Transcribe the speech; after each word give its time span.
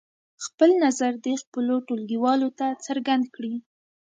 خپل 0.45 0.69
نظر 0.85 1.11
دې 1.25 1.33
خپلو 1.43 1.75
ټولګیوالو 1.87 2.49
ته 2.59 2.67
څرګند 2.85 3.23
کړي. 3.35 3.55